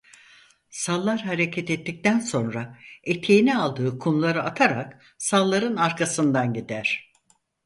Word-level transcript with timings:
Sallar 0.69 1.19
hareket 1.21 1.69
ettikten 1.69 2.19
sonra 2.19 2.77
eteğine 3.03 3.57
aldığı 3.57 3.99
kumları 3.99 4.43
atarak 4.43 5.15
salların 5.17 5.75
arkasından 5.75 6.53
gider. 6.53 7.11